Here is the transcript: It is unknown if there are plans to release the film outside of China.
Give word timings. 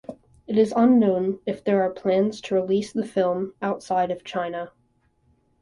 It 0.47 0.57
is 0.57 0.73
unknown 0.75 1.41
if 1.45 1.63
there 1.63 1.83
are 1.83 1.91
plans 1.91 2.41
to 2.41 2.55
release 2.55 2.91
the 2.91 3.05
film 3.05 3.53
outside 3.61 4.09
of 4.09 4.23
China. 4.23 4.71